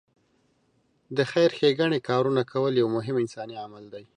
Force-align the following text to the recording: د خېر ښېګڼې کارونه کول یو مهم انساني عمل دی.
د 1.17 1.19
خېر 1.31 1.49
ښېګڼې 1.57 1.99
کارونه 2.09 2.41
کول 2.51 2.73
یو 2.81 2.87
مهم 2.97 3.15
انساني 3.23 3.55
عمل 3.65 3.83
دی. 3.93 4.05